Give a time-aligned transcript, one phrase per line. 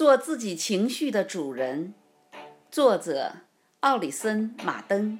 [0.00, 1.92] 做自己情绪的主人。
[2.70, 3.32] 作者：
[3.80, 5.18] 奥里森·马登。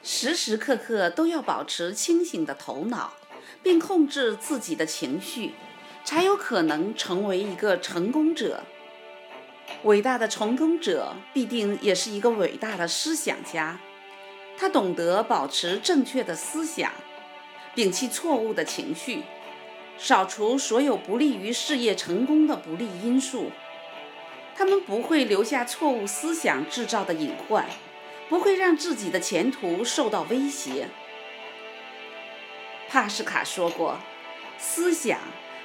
[0.00, 3.14] 时时刻刻都要保持清醒的头脑，
[3.64, 5.54] 并控制自己的情绪，
[6.04, 8.62] 才有可能成为一个成功者。
[9.82, 13.80] 伟大的成功者必定也是一个伟大的思想家。
[14.56, 16.92] 他懂得保持正确的思想，
[17.74, 19.24] 摒弃错误的情绪。
[20.02, 23.52] 扫除所有不利于事业成功的不利因素，
[24.56, 27.66] 他们不会留下错误思想制造的隐患，
[28.30, 30.88] 不会让自己的前途受到威胁。
[32.88, 34.00] 帕斯卡说过
[34.56, 35.18] ：“思想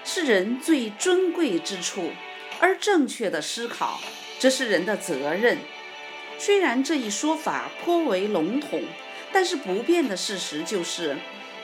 [0.04, 2.12] 是人最尊贵之处，
[2.60, 4.02] 而正确的思考
[4.38, 5.60] 则是人的责任。”
[6.38, 8.84] 虽然这一说法颇为笼统，
[9.32, 11.16] 但是不变的事实就是。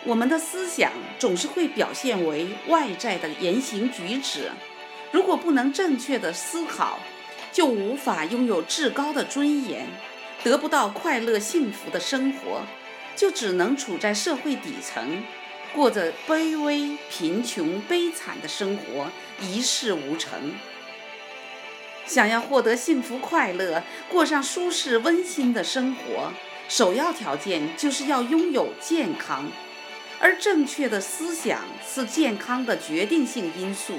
[0.03, 4.51] 我们的思想总是会表现为外在的言行举止。
[5.11, 6.99] 如果不能正确的思考，
[7.51, 9.85] 就无法拥有至高的尊严，
[10.43, 12.61] 得不到快乐幸福的生活，
[13.15, 15.23] 就只能处在社会底层，
[15.73, 20.53] 过着卑微、贫穷、悲惨的生活，一事无成。
[22.07, 26.31] 想要获得幸福快乐，过上舒适温馨的生活，
[26.67, 29.51] 首要条件就是要拥有健康。
[30.21, 33.95] 而正确的思想是健康的决定性因素。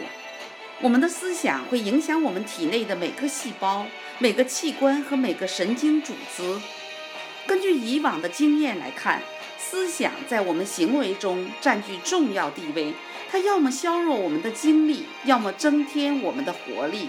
[0.81, 3.87] 我们的思想会影响我们体内的每个细胞、
[4.19, 6.61] 每个器官和每个神经组织。
[7.47, 9.21] 根据以往的经验来看，
[9.59, 12.95] 思想在我们行为中占据重要地位。
[13.31, 17.09] 它要么削弱我们的精力，要么增添我们的活力。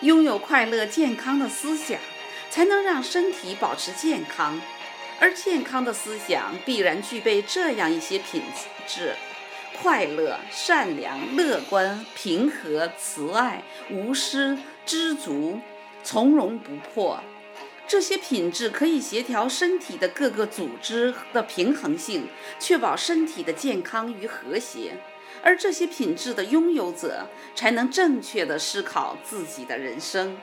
[0.00, 2.00] 拥有快乐健康的思想，
[2.50, 4.60] 才能让身体保持健康。
[5.20, 8.42] 而健康的思想必然具备这样一些品
[8.86, 9.14] 质：
[9.80, 15.60] 快乐、善良、乐观、平和、慈爱、无私、知足、
[16.02, 17.20] 从容不迫。
[17.86, 22.28] 这些品质可以协调身体的各个组织的平衡性，
[22.60, 24.98] 确保身体的健康与和谐。
[25.42, 30.36] 而这些品质的拥有者，才能正确地思考自己的人生。